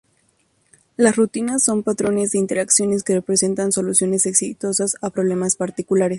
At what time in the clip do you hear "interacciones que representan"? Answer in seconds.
2.39-3.71